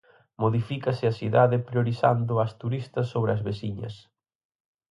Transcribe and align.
Modifícase 0.43 1.03
a 1.07 1.17
cidade 1.21 1.57
priorizando 1.67 2.33
ás 2.43 2.51
turistas 2.61 3.07
sobre 3.13 3.31
as 3.35 3.41
veciñas. 3.47 3.95